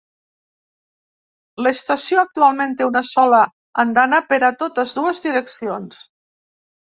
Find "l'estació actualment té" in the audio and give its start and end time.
1.65-2.87